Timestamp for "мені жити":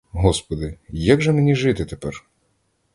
1.33-1.85